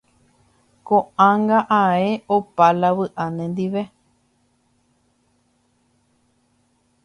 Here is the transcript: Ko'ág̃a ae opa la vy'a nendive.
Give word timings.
Ko'ág̃a 0.89 1.59
ae 1.79 2.09
opa 2.35 2.67
la 2.79 2.89
vy'a 2.97 3.25
nendive. 3.37 3.83